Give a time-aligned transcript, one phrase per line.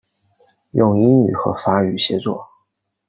[0.71, 2.47] 用英语和法语写作。